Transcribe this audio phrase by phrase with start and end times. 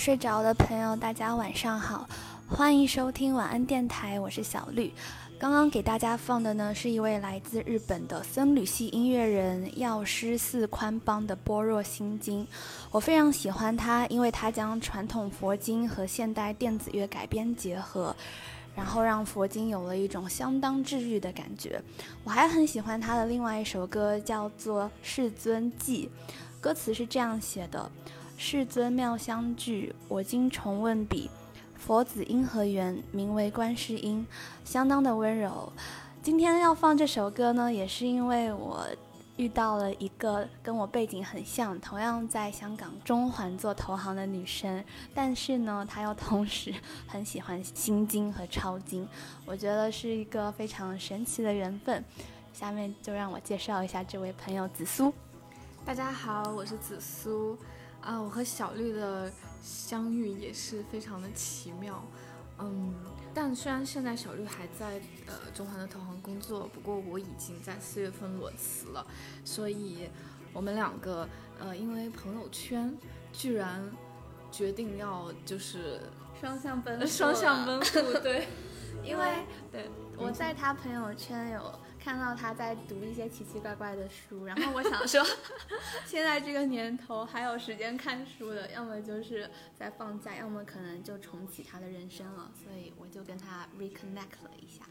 [0.00, 2.08] 睡着的朋友，大家晚上好，
[2.48, 4.90] 欢迎收听晚安电台，我是小绿。
[5.38, 12.42] 刚刚给大家放的呢，是一位来自日本的僧侣系音乐人药师寺宽邦的《般若心经》。
[12.90, 18.16] 我非常喜欢他，因为他将传统佛经和现代电子乐改编结合，
[18.74, 21.78] 然后让佛经有了一种相当治愈的感觉。
[22.24, 26.08] 我还很喜欢他的另外一首歌，叫做《世尊记》，
[26.58, 27.90] 歌词是这样写的。
[28.42, 31.28] 世尊妙相聚，我今重问彼，
[31.74, 33.00] 佛子因何缘？
[33.12, 34.26] 名为观世音，
[34.64, 35.70] 相当的温柔。
[36.22, 38.86] 今天要放这首歌呢，也是因为我
[39.36, 44.82] 遇到了一个跟我背景很像，同样在香港中环做投行的女生，
[45.14, 46.72] 但是呢，她又同时
[47.06, 49.06] 很喜欢心经和抄经，
[49.44, 52.02] 我觉得是一个非常神奇的缘分。
[52.54, 55.12] 下面就让我介绍一下这位朋友紫苏。
[55.84, 57.58] 大家好，我是紫苏。
[58.02, 59.30] 啊，我和小绿的
[59.62, 62.02] 相遇也是非常的奇妙，
[62.58, 62.94] 嗯，
[63.34, 69.06] 但虽然现在小绿还在呃中环的投行工作，不过我已经在四月份裸辞了，
[69.44, 70.08] 所以
[70.52, 71.28] 我们两个
[71.58, 72.96] 呃因为朋友圈
[73.32, 73.90] 居然
[74.50, 76.00] 决定要就是
[76.40, 78.48] 双向奔双向奔赴，对，
[79.04, 81.80] 因为对我在他朋友圈有。
[82.02, 85.22] 看到他在读一些奇奇怪怪的书，然后我想说，
[86.06, 89.48] 现在这个年头还有时间看书的，要么就是
[89.78, 94.84] 在放假，要么可能就重启他的人生了，所以我就跟他 reconnect 了一下。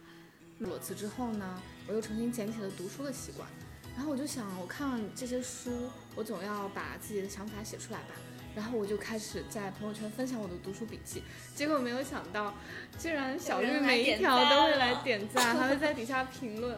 [0.60, 3.50] 裸辞之后呢，我又重新捡起了读书的习惯，
[3.96, 8.14] 然后我就想，我看了这些书，我总要把自己的想法写出来吧，
[8.56, 11.24] 然后我就开始在朋友圈分享我的读书笔记，
[11.56, 12.54] 结果没有想到，
[12.98, 16.78] 居然小绿每一条都会来 点赞，还会在底下评论。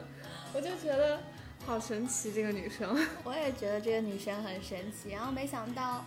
[0.53, 1.21] 我就觉得
[1.65, 2.95] 好神奇，这个女生。
[3.23, 6.03] 我也觉得这个女生很神奇，然后没想到，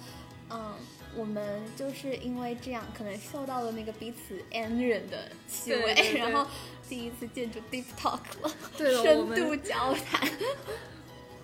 [0.51, 0.75] 嗯，
[1.17, 6.47] 我们就是因为这样，可能受到了那个彼此 N 人的气味， 然后
[6.89, 10.29] 第一次见就 deep talk 了，深度交谈。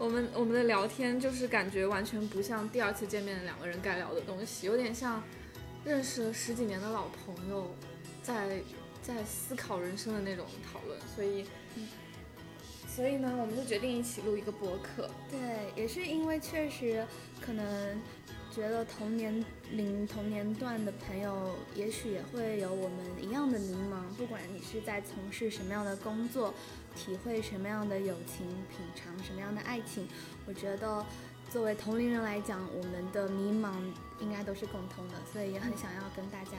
[0.01, 5.23] 我们我们的聊天就是感觉完全不像第二次见面的两个人该聊的东西，有点像
[5.85, 7.71] 认识了十几年的老朋友，
[8.23, 8.63] 在
[9.03, 11.45] 在思考人生的那种讨论，所以。
[12.89, 15.09] 所以呢，我们就决定一起录一个博客。
[15.31, 15.39] 对，
[15.77, 17.07] 也是因为确实
[17.41, 18.03] 可能
[18.51, 24.03] 觉得同年龄、同年段的朋友，也许也会有我们一样的迷茫。
[24.17, 26.53] 不管你是在从事什么样的工作，
[26.95, 30.09] 体会什么样的友情，品尝什么样的爱情，
[30.47, 31.05] 我觉得
[31.49, 33.73] 作为同龄人来讲，我们的迷茫
[34.19, 35.15] 应该都是共通的。
[35.33, 36.53] 所以也很想要跟大家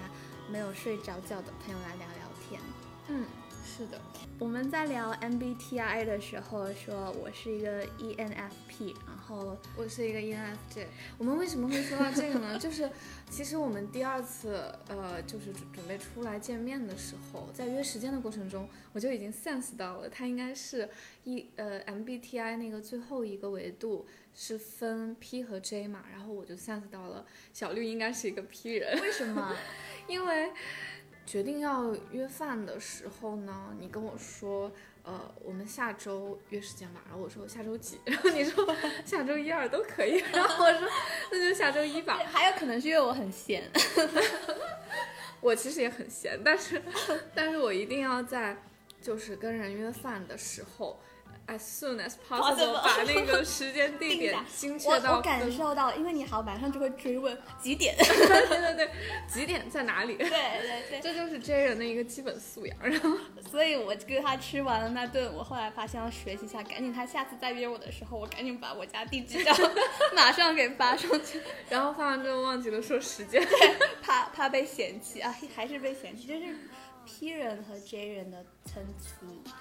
[0.50, 2.62] 没有睡着觉的朋友来聊聊天。
[3.09, 3.25] 嗯。
[3.63, 4.02] 是的，
[4.38, 10.86] 我们在聊 MBTI 的时候说，我是一个 ENFP，然后我是一个 ENFJ。
[11.18, 12.58] 我们为什么会说到这个呢？
[12.59, 12.90] 就是
[13.30, 20.90] 其实我们第二次呃，就是准备出来见面的时候，在约时间的过程中，我就已经 sense 到了，他应该是
[21.24, 24.06] 一呃 MBTI 那个最后一个维度
[24.36, 29.02] 是分 P 和 J 嘛，然后我就 sense 到了小绿应该是一个 P 人。
[29.02, 29.56] 为什么？
[30.08, 30.52] 因为。
[31.24, 34.70] 决定要约饭的时候呢，你跟我说，
[35.03, 37.01] 呃，我们下周约时间吧。
[37.07, 38.75] 然后我说下周几， 然后你说
[39.06, 40.17] 下周一二都可以。
[40.34, 40.88] 然后我说
[41.31, 42.17] 那就下周一吧。
[42.31, 43.63] 还有可能是因为我很闲，
[45.41, 46.81] 我其实也很闲，但是
[47.34, 48.55] 但是我一定要在
[49.02, 50.99] 就是跟人约饭的时候。
[51.47, 55.17] As soon as possible，把那个时间地点 精确到。
[55.17, 57.93] 我感受到，因为你好，马上就会追问几点。
[57.97, 58.90] 对对对，
[59.28, 60.16] 几点在哪里？
[60.17, 62.78] 对对对，这就是 J 人的一个基本素养。
[62.82, 63.17] 然后，
[63.49, 69.40] 所以我跟他吃完了那顿，我后来发现要学习一下，赶紧他下次再约我的时候，我赶紧把我家地址
[70.16, 71.41] 马上给发上去。
[71.70, 76.55] 然后发完之后忘记了说时间，对怕怕被嫌弃啊，还是被嫌弃，就是
[77.05, 79.60] P 人和 J 人的参差。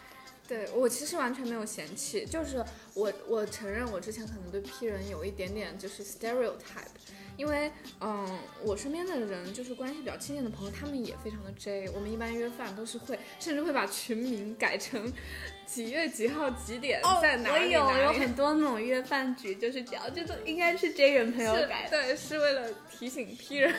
[0.51, 2.65] 对我其实完全没有嫌弃，就是
[2.95, 6.91] 我我承认我之前可能对 P 人有一点点就是 stereotype，
[7.37, 7.71] 因为
[8.01, 8.29] 嗯
[8.65, 15.13] 我身边的人就是关系比较亲近的朋友，他们也非常的 J，我们一般约饭都是会甚至会把群名改成
[15.67, 17.75] 几月几号几点在哪里哪里。
[17.77, 23.73] 我有有很多那种约饭局就是这样，就是应该是 J 人朋友改，对，是为了提醒 P 人，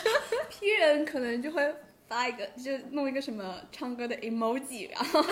[0.50, 1.74] P 人可能就会。
[2.08, 5.24] 发一个，就弄一个什么唱歌的 emoji，然后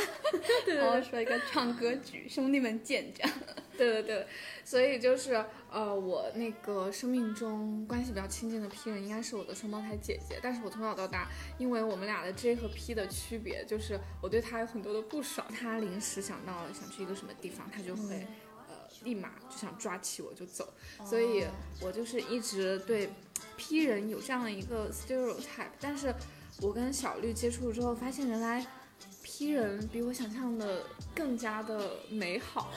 [0.67, 3.33] 然后说一个唱歌局，兄弟们见这样。
[3.77, 4.27] 对对对，
[4.65, 18.27] 所以就是呃，我那个生命中关系比较亲近的 P 人应该是我的双胞胎姐姐，但是我从小到大，因为我们俩的 J 和 P 的区别，就是我对她有很多的不爽，她临时想到了想去一个什么地方，她就会、
[18.69, 20.73] 呃立马就想抓起我就走，
[21.05, 21.45] 所以
[21.83, 23.11] 我就是一直对
[23.59, 26.13] P 人有这样的一个 stereotype，但是
[26.63, 28.67] 我跟小绿接触之后，发现原来
[29.23, 32.73] P 人比我想象的更加的美好，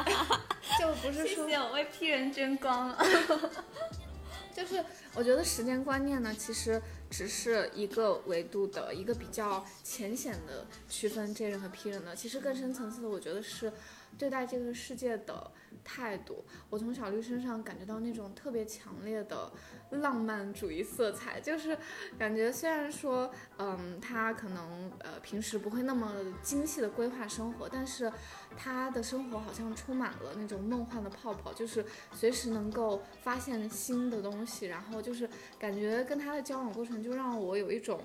[0.78, 2.98] 就不是说我为 P 人争光了。
[4.54, 4.84] 就是
[5.14, 13.72] 我觉得时间观念呢，其实只是一个维度的一个比较浅显的区分 J 人和 P 人的，其实更深层次的，我觉得是
[14.18, 15.50] 对待这个世界的
[15.88, 16.44] 态度。
[16.68, 19.50] 我从小绿身上感觉到那种特别强烈的
[19.90, 21.76] 浪漫主义色彩，就是
[22.18, 26.12] 感觉虽然说，嗯，他可能呃平时不会那么
[26.42, 28.12] 精细的规划生活，但是
[28.54, 31.82] 他的生活好像充满了那种梦幻的泡泡，就是
[32.12, 35.26] 随时能够发现新的东西，然后就是
[35.58, 37.98] 感觉跟他的交往过程就让我有一种，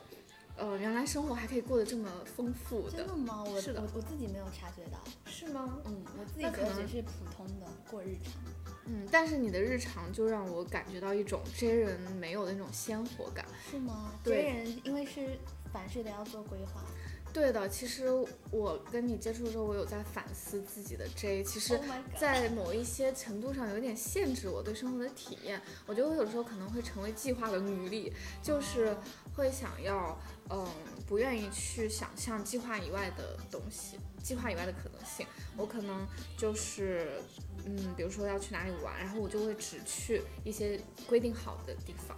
[0.55, 3.43] 呃，原来生活还可以过得这么丰富的真的，吗？
[3.43, 4.99] 我是的我我自己没有察觉到。
[5.25, 5.79] 是吗？
[5.85, 8.33] 嗯，我自己那可能觉是普通的过日常。
[8.85, 13.45] 嗯，但是你的日常就让我感觉到一种真人没有的那种鲜活感。
[13.69, 14.13] 是吗？
[14.23, 15.39] 对这人因为是
[15.71, 16.83] 凡事都要做规划。
[17.33, 18.05] 对的，其实
[18.51, 21.83] 我跟你接触的时候，我有在反思自己的 J，其实 Oh
[22.15, 25.59] 在某一些程度上有点限制我对生活的体验。
[25.87, 28.13] 我觉得我有时候可能会成为计划的奴隶，
[28.43, 28.95] 就是
[29.35, 30.15] 会想要，
[30.51, 30.67] 嗯，
[31.07, 35.25] 不愿意去想象计划以外的东西，计划以外的可能性。
[35.57, 36.07] 我可能
[36.37, 37.19] 就是，
[37.65, 42.15] 嗯，比如说要去哪里玩，然后我就会只去一些规定好的地方。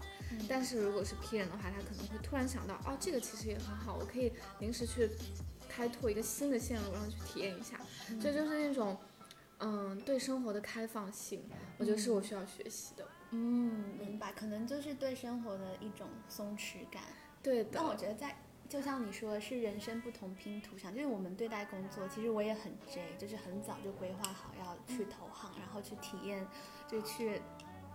[0.47, 5.09] 但是如果是 P 人的话，他可能会突然想到，哦，这个其实也很好，我可以临时去
[5.67, 7.79] 开拓一个新的线路，然后去体验一下。
[8.21, 8.97] 这就是那种，
[9.59, 11.43] 嗯，对生活的开放性，
[11.77, 13.07] 我觉得是我需要学习的。
[13.31, 17.03] 嗯，明白，可能就是对生活的一种松弛感。
[17.41, 18.37] 对的，但我觉得在，
[18.69, 26.47] 就像你说的，是人生不同拼图上，就是我们对待工作，其实我也很 J，就是很早就规划好要去投行，然后去体验，
[26.87, 27.41] 就去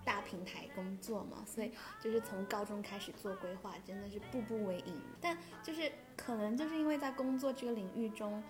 [0.05, 5.01] 大平台工作嘛，所以就是从高中开始做规划，真的是步步为营。
[5.21, 8.43] 但就是可能就是因为在工作这个领域中，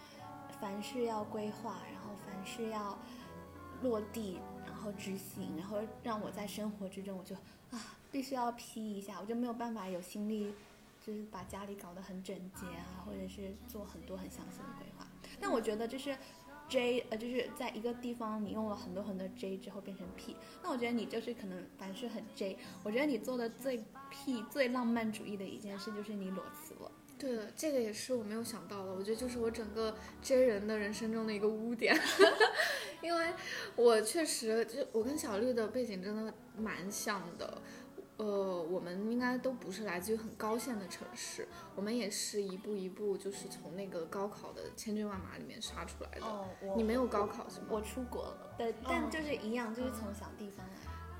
[0.61, 2.99] 凡事要规划，然后凡事要
[3.83, 7.35] 落地，然后执行，然后让我在生活之中，我就
[7.71, 10.55] 啊必须要批一下，我就没有办法有心力，
[11.05, 15.07] 就是把家里搞得很整洁啊，或者是做很多很详细的规划。
[15.41, 16.17] 但我觉得就是
[16.71, 22.57] J 呃，就是在一个地方你用了很多很多 J 之后变成 P，那我觉得你就是可能凡事很 J。
[22.85, 26.91] 我觉得你做的最 P 最浪漫主义的一件事就是你裸辞了。
[27.19, 28.95] 对的，这个也是我没有想到的。
[28.95, 31.95] 我觉得就是我整个 J 人的人生中的一个污点，
[33.03, 33.27] 因为
[33.77, 37.61] 我确实就我跟小绿的背景真的蛮像的。
[38.21, 46.27] 呃，我们应该都不是来自于很高线的城市，我们也是一步一步就是从那个高考的千军万马里面杀出来的。
[46.27, 46.47] 哦，
[46.77, 47.69] 你没有高考是吗？
[47.71, 50.73] 我出国了，对，但就是一样，就是从小地方来。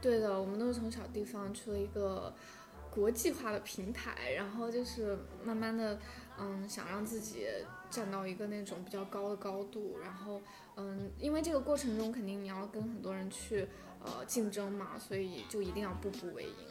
[0.03, 2.35] 对的，我们都是从小地方去了一个
[2.91, 5.99] 国际化的平台，然后就是慢慢的，
[6.39, 7.47] 嗯，想让自己
[7.91, 10.41] 站到一个那种比较高的高度，然后，
[10.77, 13.69] 嗯，因为这个过程中肯定你要跟很多人去
[14.05, 16.67] 呃竞争嘛，所以就一定要步步为营。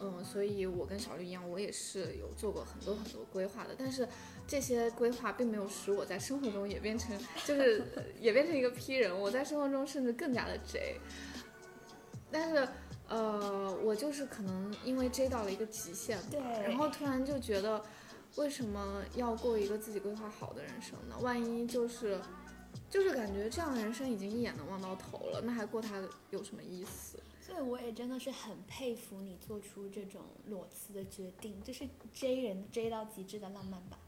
[0.00, 4.08] 嗯，所以我跟小绿一样，我也是有做过很多很多规划的，但是
[4.46, 7.82] 这些规划并没有使我在生活中也变成，就是
[8.20, 11.00] 也变成一个 P 人，我在生活中甚至更加的 J。
[12.30, 12.68] 但是，
[13.08, 17.82] 呃，我就是可能因为追到了一个极限，对然后突然就觉得，
[18.36, 21.16] 为什么要过一个自己规划好的人生呢？
[21.20, 22.20] 万一就是，
[22.90, 27.18] 就是感觉这样的人生已经一眼能望到头了，那还过它有什么意思？
[27.40, 33.98] 所以我也真的是很佩服你做出这种裸辞的决定，就是追人追到极致的浪漫吧？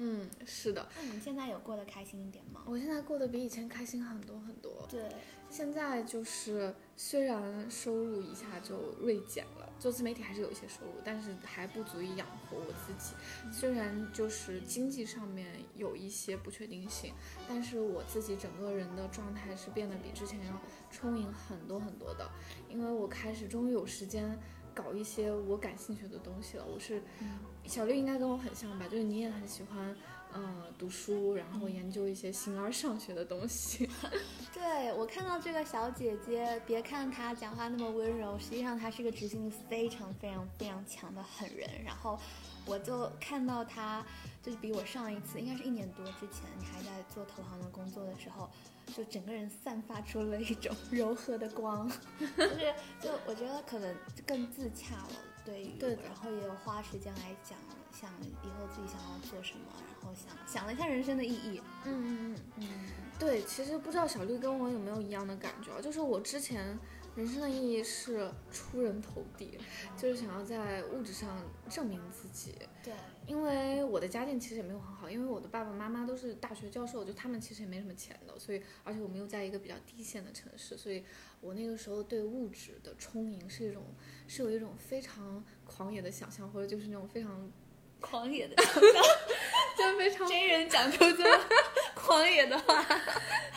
[0.00, 2.62] 嗯，是的，那你现在有过得开心一点吗？
[2.66, 4.84] 我现在过得比以前开心很多很多。
[4.88, 5.08] 对，
[5.50, 13.14] 现在就是虽然收入一下就锐减了，做自媒体还是有一些收入，但是还不足以养活我自己。
[13.52, 17.14] 虽然就是经济上面有一些不确定性，
[17.48, 22.30] 但是我自己整个人的状态是变得比之前要充盈很多很多的，
[22.68, 24.38] 因为我开始终于有时间
[24.74, 26.64] 搞一些我感兴趣的东西了。
[26.66, 27.02] 我是
[27.68, 29.94] 小绿应该跟我很像吧，就是你也很喜欢
[30.32, 33.88] 呃，读书，然后研究一些形而上学的东西。
[34.52, 41.68] 对我看到这个小姐姐，别看她讲话那么温柔，实际上她是个执行力非常非常非常强的狠人。
[41.84, 42.18] 然后
[42.66, 44.04] 我就看到她，
[44.42, 48.48] 就是比我上一次应该是一年多之前，你还在做投行的工作的时候，
[48.94, 53.94] 就整个人散发出了一种柔和的光， 就是就我觉得可能
[54.26, 55.12] 更自洽了，
[55.44, 57.58] 对于对然后也有花时间来讲，
[57.92, 58.10] 想
[58.42, 59.64] 以后自己想要做什么，
[60.00, 61.62] 然后想想了一下人生的意义。
[61.84, 62.40] 嗯嗯嗯。
[62.56, 62.68] 嗯，
[63.18, 66.78] 对，其实不知道小绿跟我有没有一样的感觉啊，就是我之前
[67.16, 69.58] 人生的意义是出人头地，
[69.96, 72.54] 就是想要在物质上证明自己。
[72.82, 72.92] 对，
[73.28, 81.04] 因为我的家境其实也没有很好，因为我的爸爸妈妈都是大学教授，就他们其实也没什么钱的，所以而且我们又在一个比较低线的城市，所以
[81.40, 83.84] 我那个时候对物质的充盈是一种
[84.26, 87.48] 是有一种非常狂野的想象，或者就是那种非常
[88.00, 88.56] 狂野的
[89.76, 91.44] 就非常真人讲出这么
[91.94, 92.84] 狂野的话。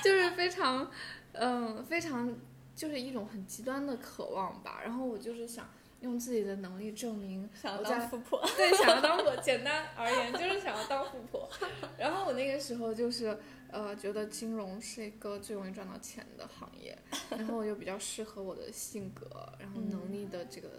[0.04, 0.90] 就是非常，
[1.34, 2.36] 嗯，非常
[2.76, 4.82] 就是一种很极端的渴望吧。
[4.84, 5.70] 然后我就是想
[6.02, 11.50] 用自己的能力证明想我在当富婆， 对想要当富婆，简单而言就是想要当富婆。
[11.98, 13.38] 然后我那个时候就是
[13.70, 16.98] 呃觉得金融是一个最容易赚到钱的行业，
[17.30, 19.28] 然后又比较适合我的性格，
[19.60, 20.70] 然后能力的这个、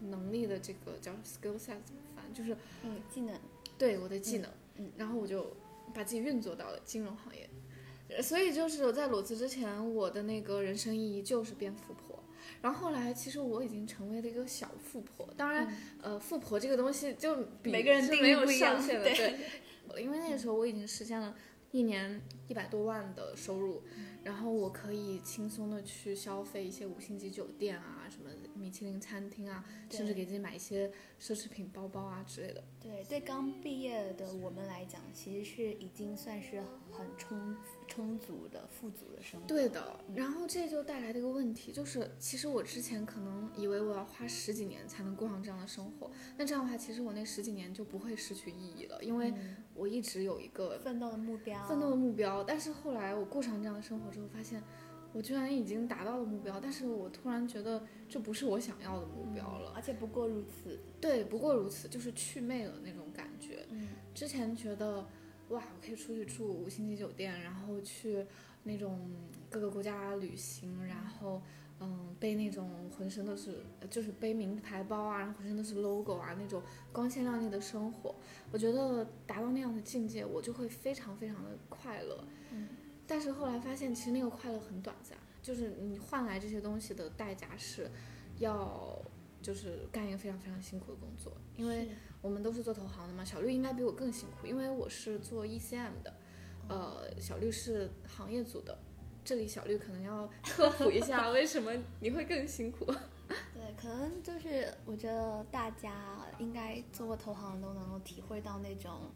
[0.00, 3.38] 能力的这个叫 skill set 怎么翻，就是嗯，技能，
[3.78, 5.56] 对我的技能，嗯然后我就
[5.94, 7.48] 把自己运作到了金融行业。
[8.08, 12.11] 呃所以就是我在裸辞之前，我的那个人生意义就是变富婆。
[12.62, 15.28] 然后后来，其实我已经成为了一个小富婆。
[15.36, 19.36] 当然，呃，富婆这个东西就比每个人定没有不一样上限对。
[20.00, 21.36] 因为那个时候我已经实现了
[21.72, 23.82] 一年一百多万的收入，
[24.22, 28.30] 然后我可以轻松的去消费一些五星级酒店啊，什么
[28.62, 30.88] 米其林餐厅啊，甚至给自己买一些
[31.20, 32.62] 奢侈品包包啊之类的。
[32.80, 37.56] 对对，刚毕业的我们来讲，其实是已经算是很充
[37.88, 39.46] 充足的、富足的生活。
[39.48, 52.44] 对的，然后这就带来的一个问题就是，其实我之前可能以为我要花十几年才能过上这样的生活，那这样的话，其实我那十几年就不会失去意义了，因为嗯我一直有一个奋斗的目标，奋斗的目标。
[52.44, 54.62] 但是后来我过上这样的生活之后，发现
[55.12, 59.72] 我居然已经达到了目标，但是我突然觉得这不是我想要的目标了。
[59.74, 60.80] 而且不过如此。
[61.00, 63.66] 对，不过如此，就是祛魅了那种感觉。
[63.70, 65.06] 嗯，之前觉得，
[65.48, 68.24] 哇，我可以出去住五星级酒店，然后去
[68.62, 69.10] 那种
[69.50, 71.42] 各个国家旅行，然后
[71.80, 78.14] 嗯，背那种浑身都是，呃就是背名牌包啊，然后浑身都是 logo 啊，那种光鲜亮丽的生活。
[78.52, 82.24] 我觉得达到那样的境界，我就会非常非常的快乐。
[82.52, 82.68] 嗯，
[83.06, 87.90] 但是后来发现，其实那个快乐很短暂，就是你换来这些东西的代价是，
[88.38, 89.00] 要
[89.40, 91.88] 就是干一个非常非常辛苦的工作，因为。
[92.22, 96.14] 我们都是做投行的嘛，小绿应该比我更辛苦，因为我是做 ECM 的，
[96.68, 98.78] 呃，小绿是行业组的。
[99.24, 102.84] 这里小绿可能要科普一下，为什么你会更辛苦？
[103.52, 109.10] 对，可能就是我觉得大家应该做过投行都能够体会到那种，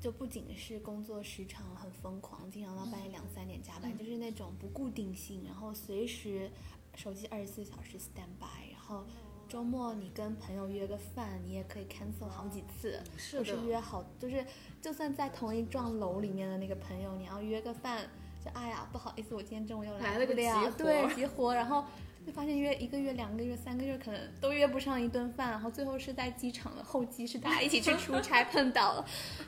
[0.00, 6.50] 就不仅是工作时长很疯狂，经常到半夜两三点加班，就是那种不固定性，然后随时
[6.94, 9.04] 手机二十四小时 stand by，然后
[9.46, 14.42] 周末你跟朋友约个饭，你也可以 cancel 好几次，是不是约好，就是
[14.80, 18.08] 就算在同一幢楼里面的那个朋友，你要约个饭，
[18.42, 21.84] 就哎呀不好意思，我今天中午又来了个对急活，然后
[22.26, 29.06] 就发现约一个月、两个月、三个月可能都约不上一顿饭，然后最后是在机场的候机室大家一起去出差 碰到了，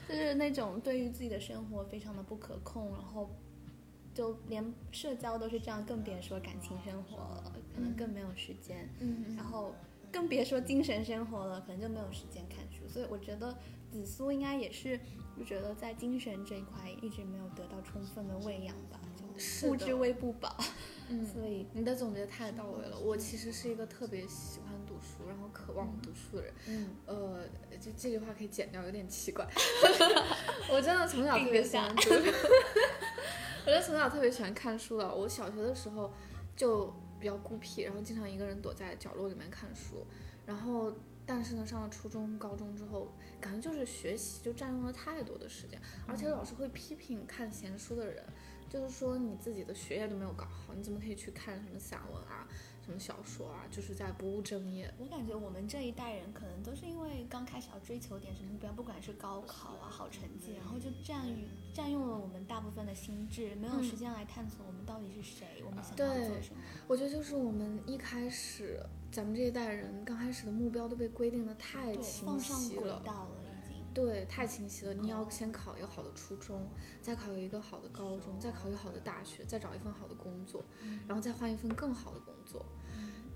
[0.09, 3.31] 就是那种对于自己的生活非常的不可控，然后
[4.15, 8.89] 就连社交都是这样，更别说感情生活了，可能更没有时间。
[9.01, 9.75] 嗯然后
[10.11, 12.89] 更别说精神生活了，可能就没有时间看书。
[12.89, 13.57] 所以我觉得
[13.91, 14.99] 紫苏应该也是，
[15.39, 19.01] 就觉得在精神这一块一直没有得到充分的喂养吧，
[19.65, 20.57] 物质喂不饱，
[21.09, 22.99] 嗯，所以你的总结太到位了。
[22.99, 26.55] 我其实是一个特别喜欢读书，然后渴望读书的人。
[26.69, 27.45] 嗯，呃，
[27.79, 29.47] 就这句话可以剪掉，有点奇怪。
[30.71, 32.09] 我真的从小特别喜欢读书，
[33.67, 35.15] 我就从小特别喜欢看书了。
[35.15, 36.13] 我小学的时候
[36.57, 36.87] 就
[37.19, 40.07] 比较孤僻，然后经常一个人躲在角落里面看书。
[40.45, 40.93] 然后，
[41.25, 48.25] 但是呢，上了初中、高中之后，感觉就是学习就占用了太多的时间，而且老师会批评看闲书的人，
[48.73, 52.49] 就是说你自己的学业都没有搞好，你怎么可以去看什么散文啊？
[52.83, 54.93] 什么小说啊，就是在不务正业。
[54.99, 66.61] 我感觉我们这一代人可能都是因为刚开始要追求点什么目标，不管是高考啊、好成绩，然后就占于占用了我们大部分的心智，没有时间来探索我们到底是谁，我们想要做什么。
[66.89, 68.81] 我觉得就是我们一开始，
[69.13, 72.81] 咱们这一代人刚开始的目标都被规定的太对，清放上晰了。
[72.81, 73.42] 轨道了已经。
[73.95, 74.95] 对，太清晰了。
[74.95, 76.69] 你要先考一个好的初中，
[77.01, 80.65] 再考一个好的高中，再考一个好的大学，再找一份好的工作，
[81.07, 82.65] 然后再换一份更好的工作，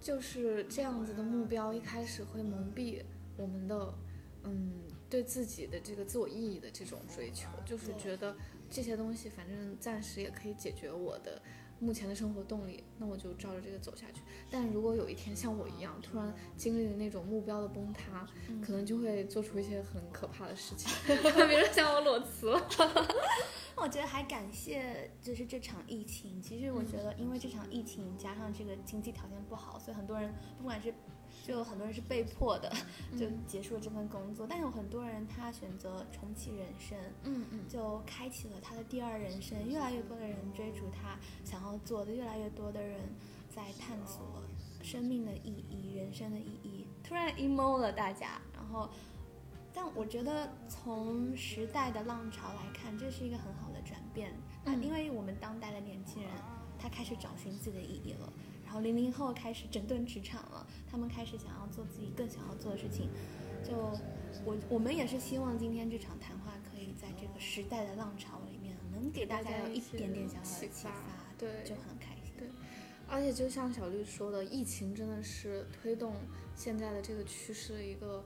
[0.01, 1.73] 就是这样子的目标。
[1.73, 3.03] 一开始会蒙蔽
[3.37, 3.95] 我们的，
[4.45, 8.37] 嗯，对自己的这个自我意义的这种追求，就是觉得
[8.71, 11.43] 这些东西反正暂时也可以解决我的。
[11.78, 14.23] 目前的生活动力，那我就照着这个走下去。
[14.50, 18.26] 但如果有一天像我一样，突然经历了那种目标的崩塌，
[18.64, 22.68] 可能就会做出一些很可怕的事情， 比如像我裸辞了。
[23.76, 26.40] 我觉得还感谢就是这场疫情。
[26.40, 30.92] 其实我觉得，因为这场疫情加上这个经济条件不好，所以很多人不管是。
[31.47, 32.73] 就有很多人是被迫的，
[33.17, 34.45] 就结束了这份工作。
[34.49, 39.57] 但有很多人他选择重启人生，嗯嗯，就开启了他的第二人生。
[39.69, 42.99] 越来越多的人追逐他想要做的，越来越多的人
[43.49, 44.43] 在探索
[44.83, 46.85] 生命的意义、人生的意义。
[47.05, 48.91] 突然 emo 了大家，然后，
[49.73, 54.33] 但我觉得从时代的浪潮来看，这是一个很好的转变。
[54.65, 56.33] 那因为我们当代的年轻人，
[56.76, 58.33] 他开始找寻自己的意义了。
[58.80, 63.09] 零零后开始整顿职场了，他们开始想要做自己更想要做的事情。
[63.64, 63.73] 就
[64.45, 70.92] 我我们也是希望今天这场谈话可以在这个时代的浪潮里面，能给大家有一点点小小的启发，
[71.37, 72.33] 对，就很开心。
[72.38, 72.49] 对，
[73.09, 76.14] 而且就像小绿说的，疫情真的是推动
[76.54, 78.25] 现在的这个趋势的一个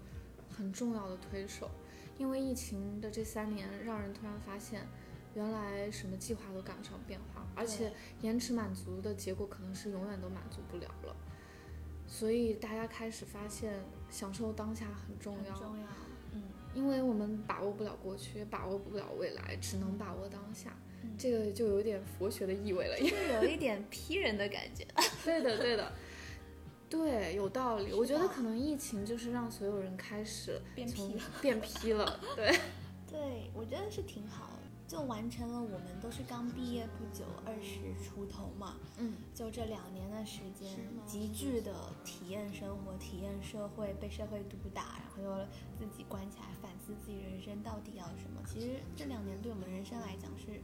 [0.48, 1.70] 很重要的推手，
[2.18, 4.86] 因为疫情的这三年，让人突然发现。
[5.34, 11.14] 原来什么计划都赶不上变化，而且延迟满足的结果可能是永远都满足不了了。
[12.06, 13.72] 所以大家开始发现，
[14.10, 15.54] 享受当下很重要。
[15.54, 15.86] 重要，
[16.32, 16.42] 嗯，
[16.74, 20.76] 因为我们把握不了过去，把握不了未来，只能把握当下。
[21.16, 24.84] 这个就有点佛学的意味了，就有一点批人的感觉。
[25.24, 25.92] 对的，对的，
[26.90, 27.92] 对，有道理。
[27.92, 32.20] 我觉得可能疫情就是让所有人开始变批，变批了。
[32.34, 32.58] 对，
[33.08, 34.49] 对，我觉得是挺好。
[34.90, 40.76] 就完成了，我们都是刚毕业不久，二十出头嘛，嗯，就这两年的时间，
[41.06, 41.72] 急剧的
[42.04, 48.42] 体验生活、体验社会，被社会毒打，然后又自己关起来反思自己人生到底要什么。
[48.44, 50.60] 其实这两年对我们人生来讲是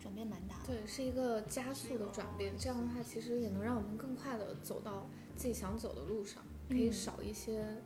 [0.00, 2.54] 转变蛮大的，对，是一个加速的转变。
[2.56, 7.76] 这样的话，其实也能让我们更快的走到自己想走的路上，可以少一些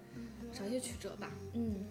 [0.52, 1.28] 少一些曲折吧。
[1.54, 1.86] 嗯，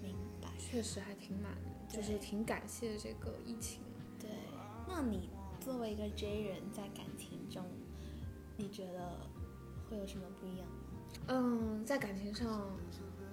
[0.72, 1.96] 确实还挺满的。
[1.96, 3.82] 就是挺感谢这个疫情。
[4.18, 4.30] 对，
[4.88, 5.30] 那你
[5.60, 7.66] 作为一个 J 人，在感情中，
[8.56, 9.20] 你觉得
[9.90, 10.76] 会有什么不一样吗？
[11.28, 12.66] 嗯，在感情上，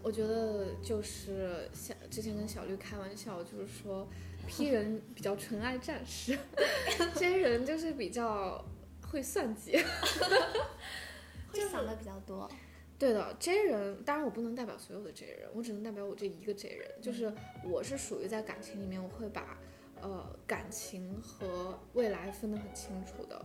[0.03, 4.09] 我觉得就是像之前跟小绿开玩笑，就是说
[4.49, 6.37] P 人比较纯爱战士，
[7.15, 8.65] J 人就是比较
[9.07, 9.77] 会算计，
[11.53, 12.51] 会想的比较多。
[12.99, 17.33] 对的，J 人，当然我不能代表所有的 J 人，我只能代表我这一个 J 人，就是
[17.65, 19.57] 我是属于在感情里面，我会把
[20.01, 23.41] 呃感情和未来分得很清楚的，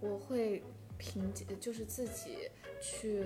[0.00, 0.62] 我会
[0.98, 2.48] 评就是自己
[2.80, 3.24] 去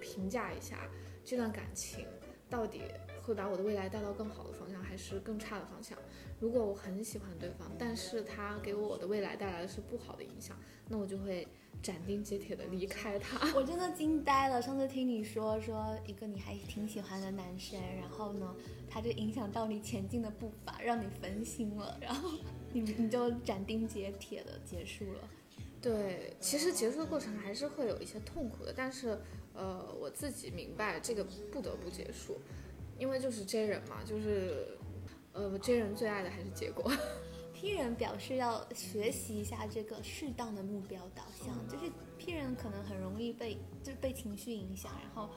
[0.00, 0.90] 评价一下
[1.24, 2.04] 这段感情
[2.50, 2.82] 到底
[3.22, 5.96] 会把我的未来带到更好的方向，还是更差的方向。
[6.40, 11.46] 如果我很喜欢对方，但是他给我的未来带来的是不好的影响，那我就会。
[11.82, 14.60] 斩钉截铁的离开他， 我真的惊呆了。
[14.60, 18.54] 上次听你说说一个你还挺喜欢的男生，然后呢，
[18.88, 22.30] 他就影响到你前进的步伐，让你分心了，然后
[22.72, 25.28] 你你就斩钉截铁的结束了。
[25.82, 29.18] 对，其实结束的过程还是会有一些痛苦的，但是
[29.52, 32.38] 呃，我自己明白这个不得不结束，
[32.98, 34.78] 因为就是 J 人嘛，就是
[35.34, 36.90] 呃 J 人最爱的还是结果。
[37.64, 45.30] P 人表示要学习一下这个适当的目标导向，就是 P 人可能很容易被就是被情绪影响，然后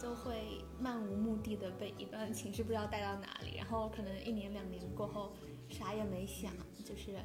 [0.00, 5.34] 就会漫无目的的被一段情绪不知道带到哪里，然后可能一年两年过后
[5.68, 6.54] 啥也没想，
[6.86, 7.18] 就是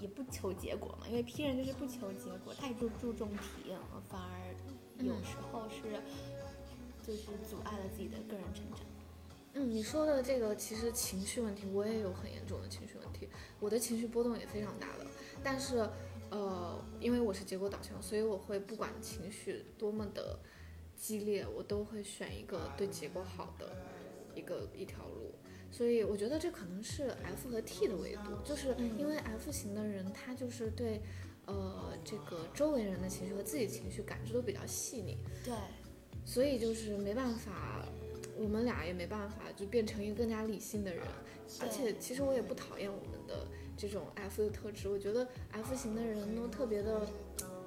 [0.00, 4.52] 也不求结果嘛，因为 P 人就是不求结果，太注注重体验了，反而
[4.98, 6.02] 有时候是
[7.06, 8.80] 就是阻碍了自己的个人成长。
[9.54, 15.04] 嗯，你说的这个其实情绪问题，我也有很严重的情绪问题，我的情绪波动也非常大的。
[15.42, 15.88] 但是，
[16.30, 20.38] 呃，因为我是结果导向，所以我会不管情绪多么的
[20.94, 23.72] 激烈，我都会选一个对结果好的
[24.36, 25.34] 一个一条路。
[25.72, 31.00] 所以我觉得这可能是 F 和 T 的维度，就是因为 F 型的人他就是对，
[31.46, 35.18] 呃，这个周围人的情绪和自己情绪感知都比较细腻。
[35.44, 35.54] 对，
[36.24, 37.84] 所以就是没办法。
[38.40, 41.04] 我们俩也没办法，就变成一个更加理性的人。
[41.60, 44.88] 而且，其实我也不讨厌我们的这种 F 的特质。
[44.88, 47.06] 我觉得 F 型的人都特别的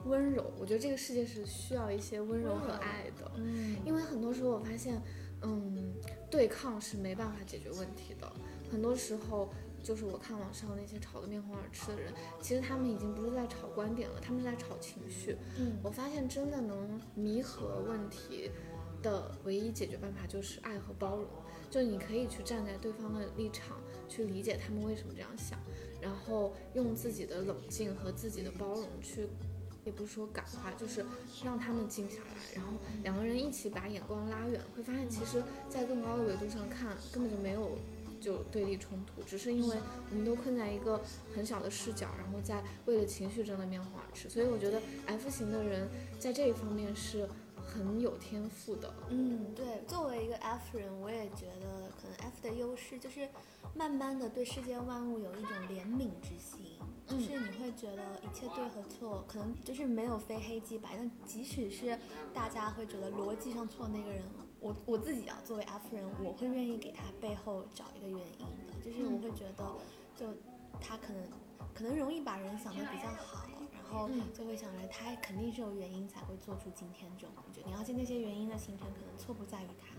[0.06, 0.52] 温柔。
[0.60, 3.32] 我觉得这个世界是需要一些温柔和爱的。
[3.36, 5.02] 嗯，因为很多时候我发现，
[5.42, 5.94] 嗯，
[6.30, 8.32] 对抗是没办法解决问题的。
[8.72, 9.50] 很多时候。
[9.84, 15.36] 就是我看网上那些吵得面红耳赤的人，其实他们已经不是在吵观点了，他们是在吵情绪。
[15.60, 18.50] 嗯我发现真的能弥合问题
[19.04, 21.28] 的唯一解决办法就是爱和包容，
[21.70, 23.78] 就你可以去站在对方的立场
[24.10, 25.60] 去理解他们为什么这样想，
[26.02, 29.28] 然后用自己的冷静和自己的包容去，
[29.86, 31.06] 也不是说感化，就是
[31.44, 32.72] 让他们静下来，然后
[33.04, 37.78] 两个人一起把眼光拉远，会发现其实在更高的维度上看根本就没有。
[38.24, 39.76] 就对立冲突，只是因为
[40.10, 41.02] 我们都困在一个
[41.36, 44.30] 很小的视角，然后在为了情绪争得面红耳赤。
[44.30, 47.28] 所以我觉得 F 型的人在这一方面是
[47.66, 48.94] 很有天赋的。
[49.10, 53.28] 嗯，对，作为一个 F 人，我也觉得可能 F 的优势就是
[53.76, 61.98] 慢慢的对世间万物有一种怜悯之心，就是你会觉得一切对和错，可能就是没有非黑即白，但即使是
[62.34, 64.24] 大家会觉得逻辑上错那个人。
[64.60, 69.66] 我我自己啊，作为 F 人，我会愿意给他背后找一个原因的，就是我会觉得，
[70.16, 70.26] 就
[70.80, 71.22] 他可能
[71.74, 73.46] 可能容易把人想的比较好，
[73.94, 79.96] 后就会想着他肯定是有原因才会做出今天这种决定，而且那些原因的形成可能错不在于他，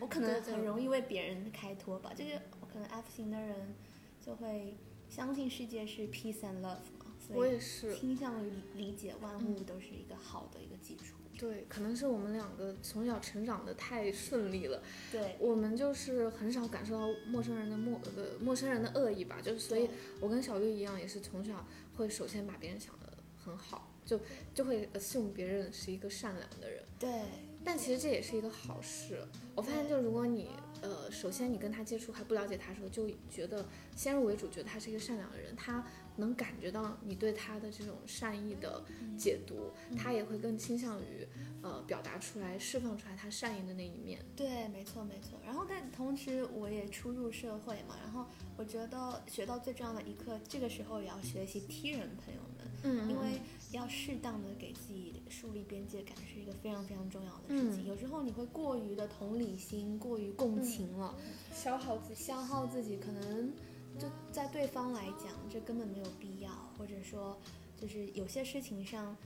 [0.00, 3.74] 我可能很容易为别人开脱吧，就是我可能 F 型的人
[4.20, 4.76] 就会
[5.08, 11.16] 相信世界是 peace and love 嘛，所以我也是倾向于理解万物都是一个好的一个基础。
[11.38, 19.88] 对，可能是我们两个从小成长的太顺利了，对我们就是很少感受到陌生人的陌呃陌生人的恶意吧，就是所以，
[20.20, 23.01] 我跟小绿一样，也是从小会首先把别人想的
[23.44, 24.20] 很好，就
[24.54, 27.22] 就会 assume 别人是一个善良的人，对，
[27.64, 29.26] 但其实这也是一个好事。
[29.54, 30.50] 我发现，就如果你
[30.80, 35.84] 呃首先你跟他接触还不了解他的时候，就觉得先入为主，觉得他是一个善良的人，他。
[36.16, 38.82] 能感觉到你对他的这种善意的
[39.16, 41.26] 解读，他也会更倾向于，
[41.62, 44.24] 呃，表达出来、释放出来他善意的那一面。
[44.36, 45.40] 对，没错没错。
[45.44, 57.86] 然后但同时我也初入社会嘛，然后我觉得学到最重要的一课，这个时候也要学习 T 人朋友们，嗯，因为要适当的给自己树立边界感，是一个非常非常重要的事情。
[57.86, 61.14] 有时候你会过于的同理心，过于共情了，
[61.54, 63.50] 消耗自消耗自己，可能。
[63.98, 67.36] 就在对方来讲，这根本没有必要，或者说，
[67.80, 69.16] 就是有些事情上，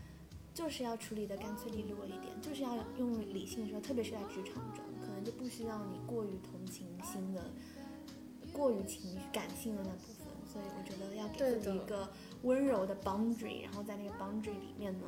[0.53, 7.51] 就是要处理的干脆利落一点，就是要用理性说，特别是在职场中，可能就不需要你过于同情心的，
[8.53, 10.27] 过于情绪感性的那部分。
[10.47, 12.09] 所以我觉得要给自己一个
[12.43, 15.07] 温柔的 boundary，然后在那个 boundary 里面呢，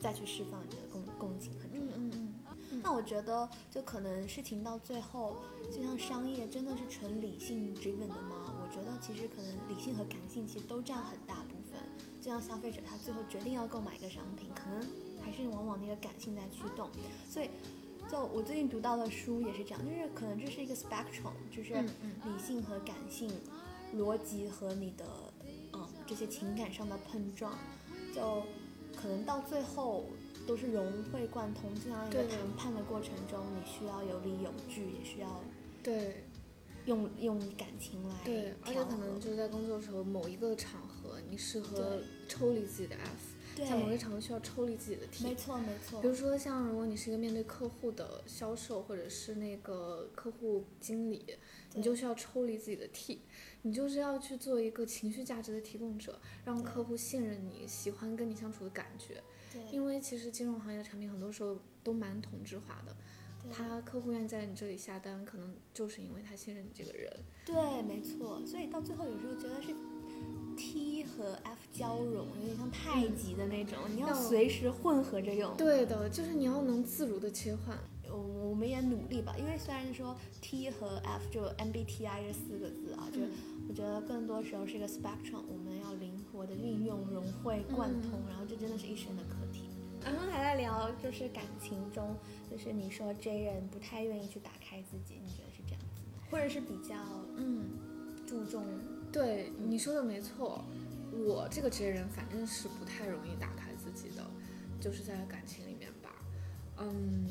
[0.00, 1.96] 再去释放你的共共情很重要。
[1.96, 2.34] 嗯嗯
[2.70, 2.80] 嗯。
[2.82, 5.36] 那我觉得，就可能事情到最后，
[5.70, 8.41] 就像商业真的是纯理性 driven 的吗？
[9.02, 11.82] 其实可能理性和感性其实都占很大部分，
[12.20, 14.80] 就像消费者他最后决定要购买一个商品，可能
[15.20, 16.88] 还是往往那个感性在驱动。
[17.28, 17.50] 所以，
[18.08, 23.28] 就我最近读到的书也是这样，就是可能这是一个 spectrum，就是理性和感性、
[23.96, 25.04] 逻辑和你的
[25.72, 27.58] 嗯这些情感上的碰撞，
[28.14, 28.44] 就
[28.94, 30.04] 可能到最后
[30.46, 31.74] 都是融会贯通。
[31.74, 35.40] 就像一个谈判的过程中，你需要有理有据，也需要
[35.82, 36.22] 对。
[36.86, 45.24] 用用感情来对，而且可能就是在工作的时候，某一个场合你适合抽离自己的 F，在某个场合需要抽离自己的 T。
[45.24, 46.00] 没错没错。
[46.00, 51.24] 比如说像如果你是一个面对客户的销售，或者是那个客户经理，
[51.74, 53.20] 你就需要抽离自己的 T，
[53.62, 59.22] 你就是要去做一个情绪价值的提供者，让客户信任你，喜欢跟你相处的感觉。
[59.52, 59.62] 对。
[59.70, 62.96] 因为其实金融行业的产品很多时候都蛮同质化的。
[63.50, 67.10] 他客户愿意在你这里下单，可能就是因为他信任你这个人。
[67.44, 68.40] 对，没错。
[68.46, 69.74] 所以到最后有时候觉得是
[70.56, 75.56] T 和 F 交融，有点像太极的那种，你要随时混合着用。
[75.56, 77.76] 对的，就是你要能自如的切换。
[78.08, 83.20] 我我们也努力吧，因为虽然说 T 和 F 就 MBTI 这四个字啊，就
[83.66, 89.22] 我觉得更多时候是一个 spectrum，我们要灵活的运用、融会贯通，然后这真的是一生的
[90.02, 90.16] 课题。
[90.16, 92.16] 然后还在聊，就是感情中，
[92.50, 96.26] 就是你说 J 人不太愿意去打开自己，你觉得是这样子吗？
[96.30, 96.96] 或者是比较
[97.36, 97.70] 嗯
[98.26, 98.64] 注重？
[99.12, 100.64] 对，你说的没错，
[101.12, 104.24] 我这个 J 人反正是不太容易打开自己的，
[104.80, 106.14] 就是在感情里面吧，
[106.78, 107.26] 嗯，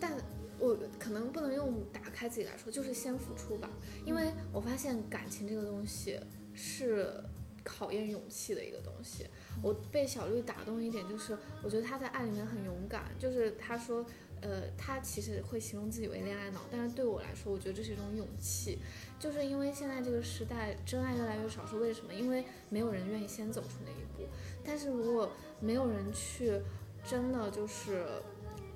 [0.00, 0.12] 但
[0.58, 3.68] 我可能不能用打开自己来说，就是先付出吧，
[4.06, 6.18] 因为我发现感情这个东西
[6.54, 7.22] 是
[7.70, 9.26] 考验勇气的一个东西。
[9.62, 13.04] 我被小绿打动一点，就是我觉得他在爱里面很勇敢。
[13.18, 14.04] 就是他说，
[14.40, 18.78] 呃，他其实会形容自己为恋爱脑，但是对我来说，我觉得这是一种勇气。
[19.20, 22.12] 就是因为现在这个时代，真爱越来越少，是为什么？
[22.12, 24.28] 因为没有人愿意先走出那一步。
[24.64, 25.30] 但是如果
[25.60, 26.60] 没有人去
[27.04, 28.06] 真的就是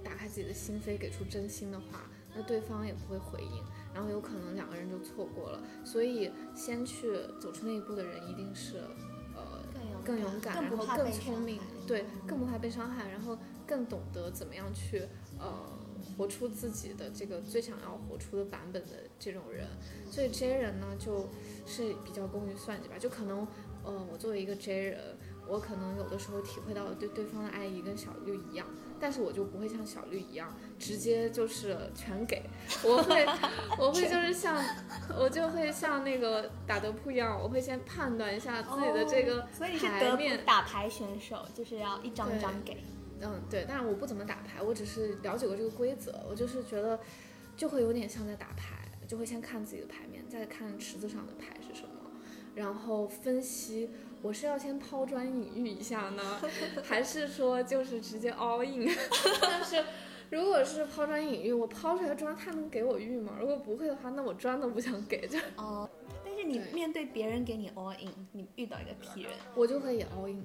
[0.05, 3.63] 打开自己的心扉，给出真心的话，那对方也不会回应。
[3.95, 5.63] 然后有可能两个人就错过了。
[5.85, 8.79] 所以先去走出那一步的人，一定是
[9.35, 9.63] 呃
[10.05, 15.03] 更勇敢，然后更聪明，对，更不怕被伤害，然后更懂得怎么样去
[15.39, 15.79] 呃
[16.19, 19.67] 活出自己的这个最想要活出的版本的这种人。
[20.11, 21.31] 所以 J 人呢，就
[21.65, 23.47] 是比较功于算计吧，就可能
[23.85, 25.17] 呃我作为一个 J 人。
[25.47, 28.67] 我可能有的时候体会到对对方的爱意跟小绿一样，
[29.05, 32.43] 但是我就不会像小绿一样直接就是全给，
[32.83, 33.27] 我会
[33.79, 34.57] 我会就是像
[35.15, 40.43] 我就会像那个打德扑一样，我会先判断一下自己的这个牌面。
[40.47, 42.79] 打牌选手就是要一张一张给。
[43.21, 46.99] 嗯，对，但是我不怎么打牌，我只是了解过这个规则，我就是觉得
[47.59, 52.11] 就会有点像在打牌，就会先看自己的牌面，再看池子上的牌是什么，
[52.55, 53.91] 然后分析。
[54.25, 56.41] 我是要先抛砖引玉一下呢，
[56.83, 58.91] 还是说就是直接 all in？
[59.43, 59.85] 但是
[60.31, 63.37] 如果是抛砖引玉，我抛出来砖，他能给我玉吗？
[63.39, 65.27] 如果不会的话，那我砖都不想给。
[65.27, 65.87] 就哦，
[66.25, 70.43] 但是你面对别人给你 all in，你遇到一个 P 人，我就会也 all in，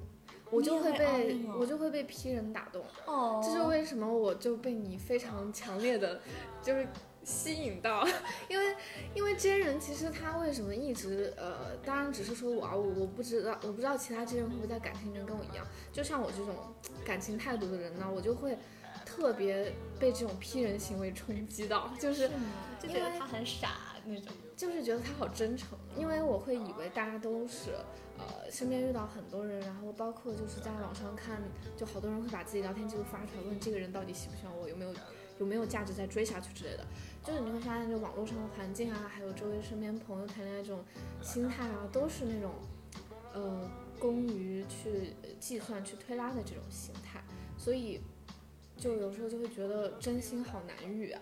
[0.51, 2.83] 我就会被我就会被 P 人打动。
[3.05, 4.05] 哦，这是为什么？
[4.05, 6.19] 我就被你非常强烈的，
[6.61, 6.85] 就是。
[7.21, 8.07] 吸引到，
[8.47, 8.75] 因为
[9.39, 16.53] 真人其实他为什么一直呃，当然只是说我啊，我我不知道，我不知道其他真人会不会在感情中跟我一样，就像我这种
[17.05, 18.57] 感情态度的人呢，我就会
[19.05, 22.29] 特别被这种批人行为冲击到，就是
[22.81, 27.71] 就觉得他很傻那种，就是觉得他好真诚，因为我会以为大家都是
[28.17, 31.41] 呃身边遇到很多人，然后包括就是在网上看，
[31.77, 34.93] 就好多人会把自己聊天记录发出来，问这个人到底喜不喜欢我，有没有
[35.39, 36.85] 有没有价值再追下去之类的。
[37.29, 40.83] 就是你会发现，就网络上的环境啊，还有周围身边朋友谈恋爱这种
[41.21, 42.51] 心态啊，都是那种，
[43.35, 47.23] 呃，工于去计算、去推拉的这种心态，
[47.55, 48.01] 所以
[48.75, 51.21] 就有时候就会觉得真心好难遇啊。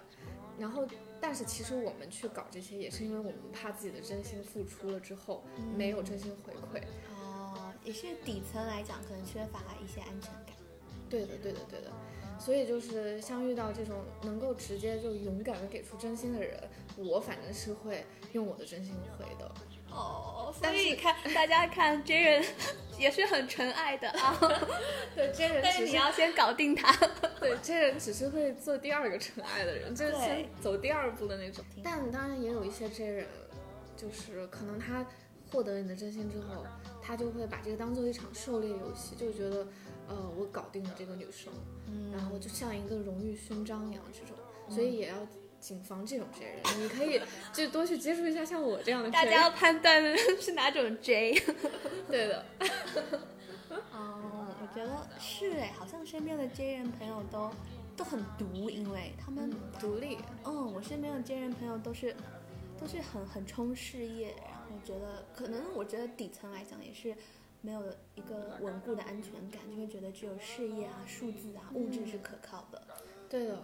[0.57, 0.87] 然后，
[1.19, 5.43] 但是其实我们去搞这些，也是因为我们怕自己的真心付出了之后
[5.75, 6.81] 没有真心回馈。
[7.11, 10.55] 哦，也是底层来讲，可能缺乏一些安全感。
[11.09, 11.91] 对的，对的，对的。
[12.47, 16.57] 所以就是像遇到这种能够直接就勇敢的给出真心的人，
[16.95, 19.51] 我反正是会用我的真心回的。
[19.91, 22.45] 哦，所以看大家看 J 人
[22.97, 24.39] 也是很纯爱的啊。
[25.13, 26.89] 对 J 人，但是你要先搞定他。
[27.38, 31.65] 对 J 人只是会做第二个纯爱的人，就是先走第二步的那种。
[31.83, 33.27] 但当然也有一些 J 人，
[33.97, 35.05] 就是可能他
[35.51, 36.65] 获得你的真心之后，
[37.01, 39.67] 他就会把这个当做一场狩猎游戏，就觉得。
[40.07, 41.51] 呃，我搞定了这个女生，
[42.11, 44.35] 然后就像一个荣誉勋章一样这种，
[44.69, 45.15] 所以也要
[45.59, 46.61] 谨防这种 J 人。
[46.81, 47.19] 你可以
[47.51, 49.09] 就多去接触一下像我这样的。
[49.11, 51.33] 大家要判断是哪种 J。
[52.09, 52.45] 对的。
[53.91, 57.51] 哦，我觉得是哎，好像身边的 J 人朋友都
[57.97, 60.17] 都很独，因为他们独立。
[60.45, 62.15] 嗯，我身边的 J 人朋友都是
[62.79, 67.13] 都是很很冲事业，然后觉得可能我觉得底层来讲也是。
[67.67, 67.84] 没有
[68.15, 72.82] 一个稳固的安全感，就会觉得只有事业啊、数字啊、物质是可靠的。
[73.30, 73.62] 对的，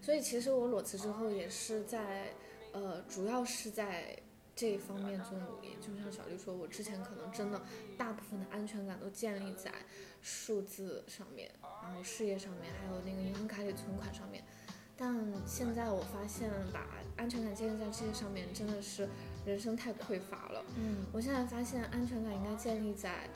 [0.00, 2.32] 所以其实我裸辞之后也是在，
[2.70, 4.16] 呃，主要是在
[4.54, 5.76] 这一方面做努力。
[5.80, 7.60] 就像小绿说，我之前可能真的
[7.98, 9.72] 大部分的安全感都建立在
[10.22, 11.50] 数字上面，
[11.82, 14.44] 然后事业上面，还有那个银行卡里存款上面。
[14.96, 16.86] 但现在我发现，把
[17.16, 19.08] 安全感建立在这些上面，真的是。
[19.44, 23.28] 人生太匮乏了，嗯，我现在发现安全感应该建立在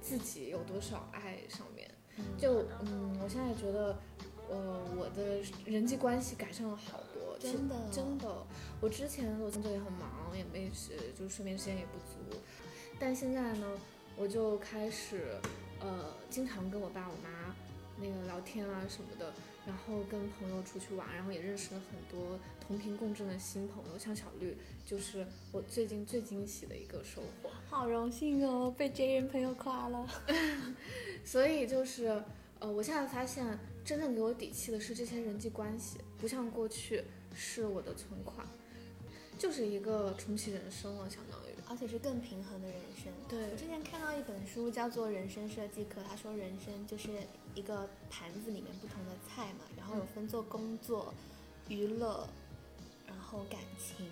[0.00, 1.90] 自己有多少爱上面。
[2.36, 3.96] 就，嗯，我现在觉得，
[4.50, 8.44] 呃，我的人际关系改善了好多，真的，真的。
[8.80, 12.40] 我之前我工作也很忙，也没时，就睡眠时间也不足，
[12.98, 13.66] 但现在呢，
[14.16, 15.36] 我就开始，
[15.78, 17.37] 呃，经常跟我爸我妈
[18.00, 19.32] 那个聊天啊什么的。
[19.66, 24.56] 然后跟朋友出去玩，然后也认识了很多同频共振的新朋友，像小绿，
[24.86, 27.50] 就是我最近最惊喜的一个收获。
[27.68, 30.08] 好荣幸哦，被 J 人朋友夸了。
[31.22, 32.06] 所以就是，
[32.60, 33.46] 呃，我现在发现，
[33.84, 38.48] 真正给我底气的是这些人际关系，不像过去是我的存款，
[39.38, 41.47] 就是一个重启人生了，相当于。
[41.68, 43.12] 而且是更平衡的人生。
[43.28, 47.10] 对，我之前看到一本书叫做《人生设计课》，他说人生就是
[47.54, 51.12] 一个盘子里面不同的菜嘛，然后有分做工作、
[51.68, 52.28] 娱乐，
[53.06, 54.06] 然后感情。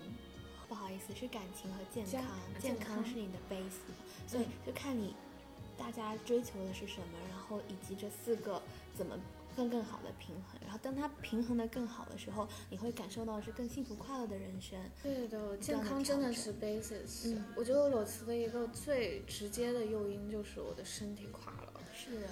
[0.69, 2.23] 不好意思，是感情和健康，
[2.59, 5.15] 健康是你的 base，所以就看你
[5.77, 8.61] 大家追求的是什么，然后以及这四个
[8.93, 9.17] 怎么。
[9.57, 14.79] 更更好的平衡，然后当它平衡的更好的时候，你会感受到是更幸福快乐的人生。
[15.01, 17.33] 对的，健康真的是 basis。
[17.33, 21.73] 嗯，我觉得我裸辞的一个最直接的诱因就是我的身体垮了。
[21.91, 22.27] 是的，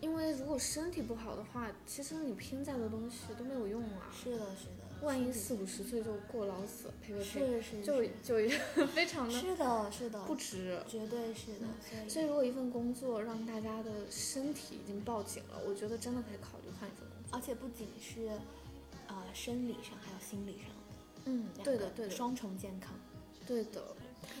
[0.00, 4.10] 因为如果身体不好的话，其实你拼再多东西都没有用啊。
[4.12, 4.79] 是的，是的。
[5.02, 10.78] 万一四五十岁就过劳死了，呸呸呸，是是就是就 非常的是的，是的，不值。
[10.88, 11.66] 绝对是的。
[11.80, 17.38] 所以所以如果一份工作让大家的身体已经报警了，我觉得真的可以考虑换一份工作。
[17.38, 18.28] 而且不仅是
[19.06, 22.92] 呃生理上，还有心理上的，嗯，对的对的双重健康。
[23.46, 23.82] 对的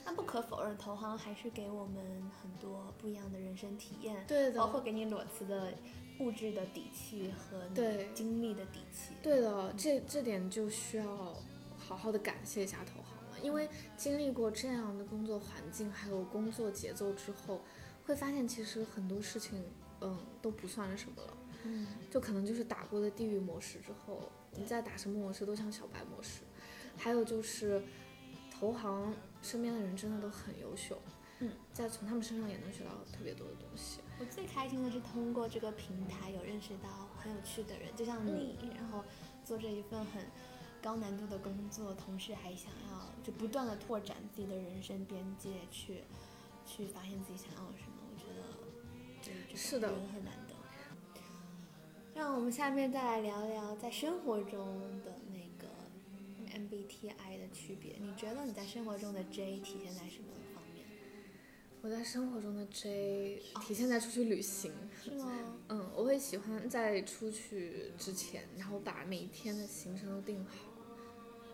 [0.04, 1.96] 那不可否认，投行还是给我们
[2.40, 5.72] 很多不一样的人生体验，对的包括给你裸辞的
[6.20, 9.14] 物质的底气和你对精力的底气。
[9.22, 11.34] 对的，这这点就需要
[11.76, 17.60] 好好的感谢一下投行了，因为经历过这样的工作环境还有工作节奏之后，
[18.06, 19.64] 会发现其实很多事情
[20.00, 21.36] 嗯都不算什么了。
[21.64, 26.40] 嗯，就可能就是打过的地狱模式之后，你再打什么模式都像小白模式。
[26.96, 27.82] 还有就是，
[28.50, 31.00] 投行身边的人真的都很优秀，
[31.38, 34.00] 嗯，再从他们身上也能学到特别多的东西。
[34.20, 39.02] 我最开心的是通过这个平台有认识到很有趣的人，就像你，然后
[39.42, 40.22] 做着一份很
[40.82, 46.04] 高难度的工作，同时还想要就不断的拓展自己的人生边界，去
[46.66, 47.96] 去发现自己想要什么。
[48.12, 48.42] 我觉得
[49.22, 50.54] 这这是的人很难得。
[52.14, 55.66] 让我们下面再来聊聊在生活中的那个
[56.52, 57.96] MBTI 的区别。
[57.98, 60.28] 你觉得你在生活中的 J 体现在什么？
[61.82, 64.72] 我在生活中的 J 体现在出去旅行。
[65.02, 65.56] 是吗？
[65.68, 70.54] 嗯，我会喜欢在出去之前，然后把每一天的行程都定好。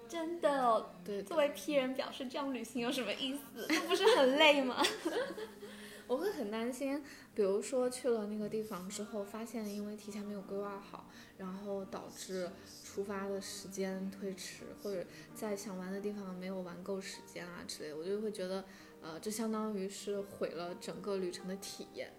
[0.08, 3.66] 真的哦，对的作为 P 人表示这样旅行有什么意思？
[3.68, 4.82] 那 不是很累吗？
[6.06, 7.02] 我会很担心，
[7.34, 12.48] 比如说去了那个地方之后，发现因为提前没有规划好，然后导致
[12.84, 18.64] 出发的时间推迟，或者在想玩的地方没有玩够时间啊之类的，我就会觉得，
[19.06, 22.12] 呃，这相当于是毁了整个旅程的体验。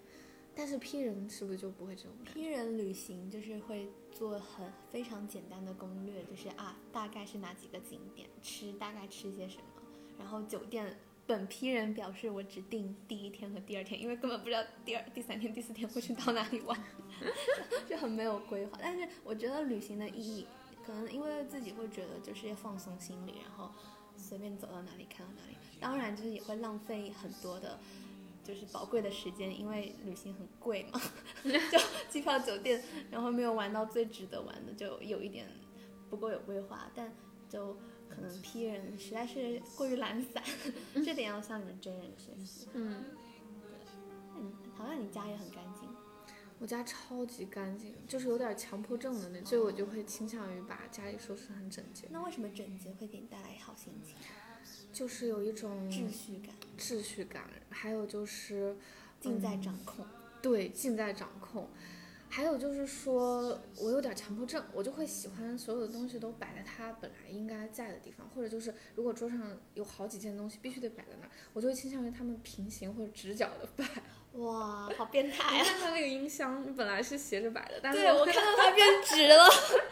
[0.54, 9.64] 但是 P 人是不是就不会这种感觉？P 人旅行就是会做很非常简单的攻略，就是啊，大概是哪几个景点，吃大概吃些什么，
[10.18, 10.98] 然后酒店。
[11.26, 16.82] 本 P 人表示我只定第一天和第二天，因为根本不知道第二、第三天、第四天会去到哪里玩，
[17.86, 18.78] 就很没有规划。
[18.80, 20.46] 但是我觉得旅行的意义，
[20.86, 23.70] 可能因为自己会觉得就是要放松心理，然后
[24.16, 25.56] 随便走到哪里看到哪里。
[25.80, 27.78] 当然，就是也会浪费很多的，
[28.44, 31.00] 就是宝贵的时间，因为旅行很贵嘛，
[31.44, 35.46] 就机票、酒店，然后没有玩到最值得玩的，就有一点
[36.10, 36.90] 不够有规划。
[36.94, 37.12] 但
[37.48, 37.74] 就
[38.08, 40.42] 可能 P 人实在是过于懒散，
[40.94, 42.68] 这点要向你们真人学习。
[42.72, 43.04] 嗯，
[44.36, 45.88] 嗯，好像你家也很干净。
[46.60, 54.16] 我家超级干净，就是有点强迫症的那种，所以我就会倾向于把家里收拾得很整洁，那为什么整洁会给你带来好心情、
[54.98, 58.76] 就是有一种秩序感，秩序感，还有就是
[59.20, 60.04] 尽在嗯掌控？
[60.42, 61.68] 对，尽在掌控。
[62.28, 69.40] 还有就是说，我有点强迫症，我就会喜欢所有的东西都摆在它本来应该在的地方，或者就是如果桌上
[69.74, 73.88] 有好几件东西必须得摆在那儿，我就会倾向于它们平行或者直角的摆。
[74.42, 75.64] 哇，好变态你啊！
[75.64, 79.44] 看它那个音箱本来是斜着摆的，但是对，我看到它变直了，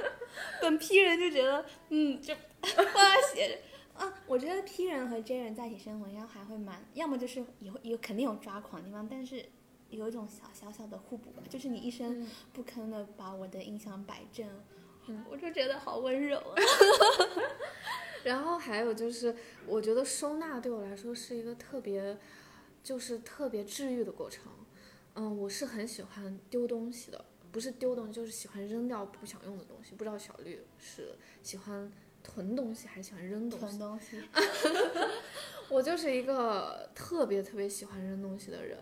[0.61, 2.35] 本批人就觉得，嗯，就
[2.75, 3.59] 帮他写着。
[3.99, 9.45] 啊，我觉得 P 人和 J 人在一起生活，应该还会蛮，要么就是也会有肯定有抓狂的地方，但是
[9.91, 14.49] 有一种小小小的互补吧，就是你一声嗯不吭的把我的音响摆正，
[15.07, 16.55] 嗯我就觉得好温柔啊。
[18.25, 19.35] 然后还有就是，
[19.67, 22.19] 我觉得收纳对我来说是一个特别，
[22.83, 24.53] 就是特别治愈的过程。
[25.15, 29.95] 嗯，我是很喜欢丢东西的，不是丢东西，就是喜欢扔掉不想用的东西。
[29.95, 31.91] 不知道小绿是喜欢
[32.27, 33.67] 囤东西还是喜欢扔东西？
[33.67, 34.23] 囤东西，
[35.71, 38.79] 我就是一个特别特别喜欢扔东西的人。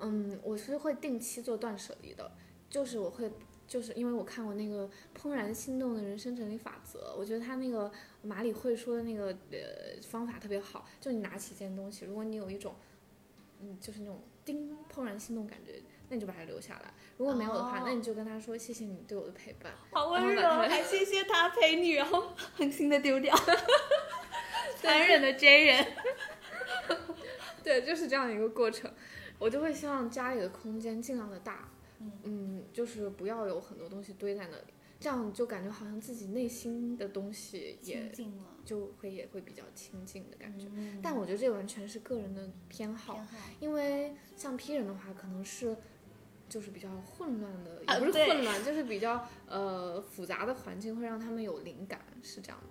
[0.00, 2.32] 嗯，我是会定期做断舍离的，
[2.68, 3.32] 就是我会。
[3.66, 4.86] 就是因为我看过那个
[5.18, 10.86] 《怦然心动的人生整理法则》，我觉得他那个马里会说的那个呃方法特别好。
[11.00, 12.74] 就你拿起一件东西，如果你有一种，
[13.62, 19.72] 嗯，就是那种叮怦然心动感觉，那你就把他留下来；如果没有的话，哦那你就跟他说谢谢你对我的陪伴。
[19.90, 23.34] 好温柔，还谢谢他陪你，然后狠心的丢掉，
[24.80, 25.86] 残忍的 J 人。
[27.62, 28.90] 对，就是这样一个过程。
[29.38, 31.68] 我就会希望家里的空间尽量的大，
[32.22, 38.12] 嗯就是不要有很多东西堆在那里，这样就感觉好像自己内心的东西也
[38.64, 40.66] 就会也会比较亲近的感觉。
[40.74, 45.76] 嗯但我觉得这完全是个人的偏好，偏好因为像 P 人的话，可能是
[46.48, 52.70] 就是比较混乱的，啊也不是混乱，就是比较呃复杂的环境会让他们有灵感，是这样吗？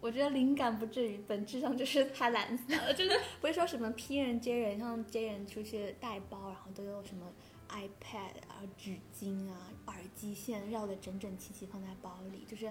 [0.00, 7.32] 我觉得灵感不至于，本质上就是太懒散了， 就是不是说什么批人接人，像接人出去带包，然后都有什么
[7.70, 12.70] iPad 啊、纸巾啊、耳机线绕的整整齐齐放在包里，就是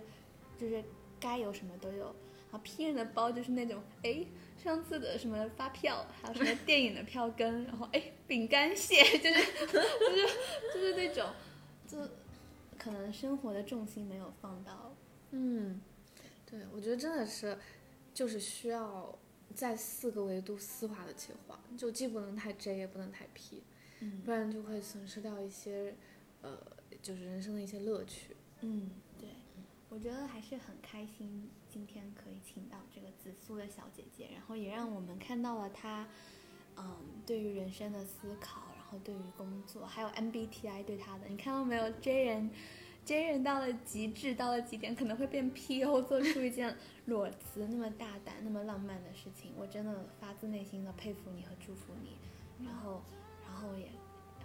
[0.60, 0.84] 就是
[1.20, 2.16] 该有什么都有。
[2.54, 4.24] 然后 P 人的包就是那种，哎，
[4.64, 10.28] 上次的什么发票，还有什么电影的票根，然后哎，饼干屑，就是就是
[10.72, 11.34] 就是那种，
[11.88, 11.98] 就
[12.78, 14.96] 可能生活的重心没有放到，
[15.32, 15.82] 嗯，
[16.46, 17.58] 对，我觉得真的是，
[18.14, 19.18] 就是需要
[19.56, 23.64] 在四个维度丝滑的切换，就既不能太 J，也不能太 P，
[24.02, 25.96] 嗯不然就会损失掉一些，
[26.44, 26.56] 呃，
[27.02, 28.36] 就是人生的一些乐趣。
[28.62, 29.30] 嗯，对，
[29.90, 36.08] 我觉得还是很开心，今天可以请到这个紫苏的小姐姐，然后也让我们看到了她，
[36.78, 42.52] 嗯，对于人生的思考，然后对于工作，还有 MBTI 对她的，你看到没有？J 人
[43.04, 52.16] ，J 人到了极致，到了极点可能会变 PO，做出一件裸辞那么大胆、那么浪漫的事情，我真的发自内心的佩服你和祝福你，
[52.64, 53.02] 然后，
[53.44, 53.88] 然后也。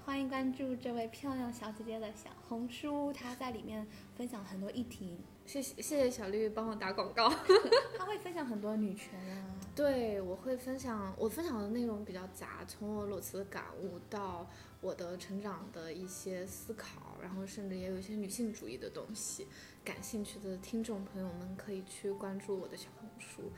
[0.07, 5.19] 欢迎关注这位漂亮小姐姐的小红书，她在里面分享很多议题，
[5.49, 7.33] 谢谢谢谢小绿帮我打广告。
[7.97, 14.47] 他会分享很多女权啊，对，我会分享，我分享的内容比较杂，从我裸辞的感悟到
[14.83, 19.47] 我的成长的一些思考，然后甚至也有一些女性主义的东西。
[19.83, 23.51] 感兴趣的听众朋友们可以去关注我的小红书。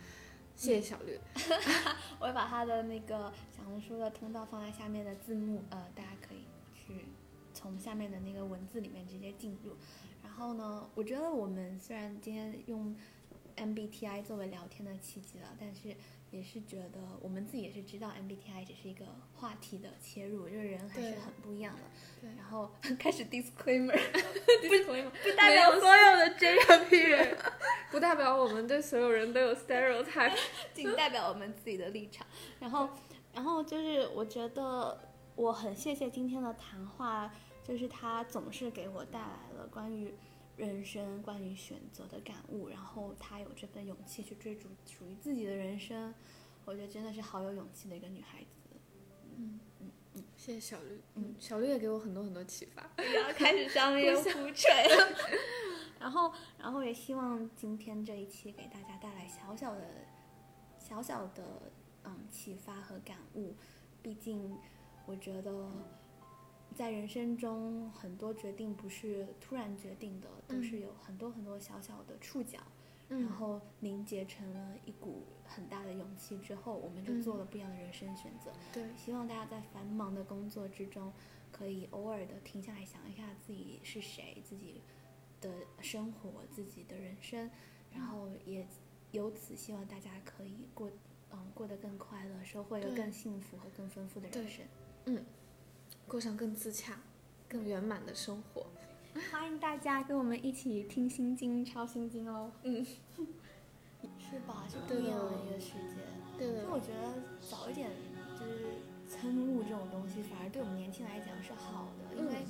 [0.54, 1.18] 谢谢小绿。
[2.20, 7.06] 我会把他的那个小红书的通道放在下面的字幕，呃，大家可以去
[7.52, 9.72] 从下面的那个文字里面直接进入。
[10.30, 12.94] 然后呢，我觉得我们虽然今天用
[13.56, 15.94] MBTI 作为聊天的契机了，但是
[16.30, 19.04] 也是觉得我们自己也是知道 MBTI 只是一个
[19.34, 21.82] 话题的切入，就是人还是很不一样的。
[22.20, 23.92] 对然后 开始 disclaimer，
[24.62, 27.36] 不不代表所有的 J 和 P 人，
[27.90, 30.38] 不代表我们对所有人都有 stereotype。
[30.72, 32.26] 仅代表我们自己的立场。
[32.60, 32.88] 然后，
[33.34, 34.98] 然后就是我觉得
[35.34, 37.30] 我很谢谢今天的谈话，
[37.62, 40.12] 就是他总是给我带来了关于
[40.56, 46.12] 人生、关于选择的感悟，然后她有这份勇气去追逐属于自己的人生，
[46.64, 48.46] 我觉得真的是好有勇气的一个女孩子。
[49.36, 52.82] 嗯嗯嗯谢谢小绿，嗯嗯，小绿也给我很多很多启发。
[52.98, 54.70] 要开始商业互吹。
[56.00, 59.86] 然后，然后也希望今天这一期给大家带来小小的、
[60.78, 61.70] 小小的
[62.04, 63.54] 嗯启发和感悟。
[64.02, 64.56] 毕竟，
[65.04, 65.52] 我觉得
[66.74, 72.58] 在人生中很多决定不是突然决定的，都是嗯有很多很多小小的触角，
[73.08, 73.22] 嗯。
[73.22, 78.50] 然后凝结成了一股很大的勇气之后，我们就嗯做了不一样的人生选择。
[78.72, 81.12] 对，希望大家在繁忙的工作之中，
[81.52, 84.80] 可以偶尔的停下来想一下自己是谁，自己
[85.40, 85.50] 的
[85.80, 87.50] 生活，自己的人生，
[87.92, 88.66] 然后也
[89.12, 90.90] 由此希望大家可以过，
[91.32, 94.64] 嗯，过得更快乐，收获一个更幸福和更丰富的人对生。
[96.10, 96.98] 过上更自洽、
[97.48, 98.66] 更圆满的生活。
[99.30, 102.50] 欢迎大家跟我们一起听心经、抄心经哦。
[102.64, 102.84] 嗯，
[104.18, 104.66] 是吧？
[104.68, 106.02] 是不一样的一个世界。
[106.36, 107.14] 对的因为我觉得
[107.48, 107.92] 早一点
[108.34, 108.66] 就是
[109.06, 112.42] 参悟这种东西，反而对我们年轻来讲是好的，因为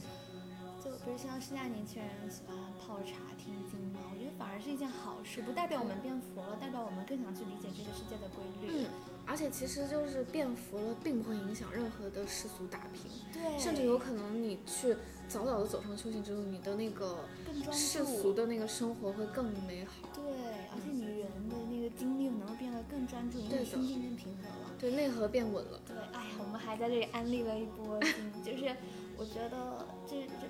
[0.82, 4.00] 就比如像现在年轻人喜欢泡茶听经嘛，
[4.40, 8.72] 反而是一件好事，不代表我们变佛了，代表我们更想去理解这个世界的规律。
[8.72, 8.86] 嗯，
[9.26, 14.96] 而且其实就是变佛了，并不会影响任何的世俗打拼，对，甚至有可能你去
[15.28, 17.28] 早早的走上修行之路，你的那个
[17.70, 20.08] 世俗的那个生活会更美好。
[20.14, 20.24] 对，
[20.72, 24.72] 而且你人的那个精力能够变得更专注，你的心境更平和了。
[24.80, 25.78] 对，内核变稳了。
[25.86, 28.74] 对，哎呀，我们还在这里安利了一波经，就是
[29.18, 30.48] 我觉得这这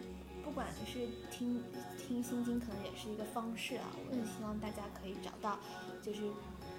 [0.50, 1.62] 不管是听
[1.96, 3.86] 听心经，可能也是一个方式啊。
[3.94, 5.56] 我也嗯希望大家可以找到
[6.02, 6.22] 就是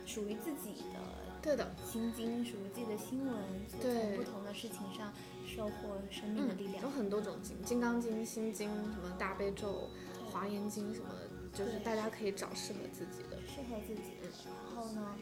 [0.06, 1.00] 属于自己的
[1.42, 3.34] 对的，心经，属于自己的新闻，
[3.70, 5.14] 从对不同的事情上
[5.48, 6.84] 收获生命的嗯力，量。
[6.84, 9.90] 有很多种经，《金刚经》《心经》什么大悲咒、
[10.30, 13.38] 华严经什么的，就是大家可以找适合自己的。
[13.48, 14.28] 适合自己的。
[14.76, 15.16] 然后呢，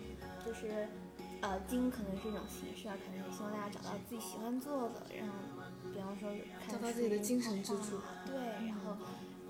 [0.43, 0.87] 就是
[1.41, 5.27] 呃，经可能是一种形式啊，可能也希望大家找到自己喜欢做的，让
[5.93, 6.29] 比方说
[6.59, 8.35] 看找到自己的精神支柱画对，
[8.67, 8.97] 然后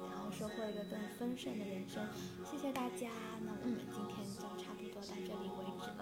[0.09, 2.07] 然后收获一个更丰盛的人生。
[2.49, 3.09] 谢谢大家，
[3.45, 5.99] 那我们今天就差不多到这里为止了，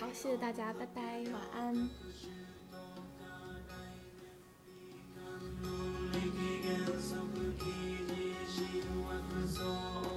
[0.00, 1.24] 好，谢谢大家，拜拜。
[1.32, 1.88] 晚安。
[9.56, 10.15] 中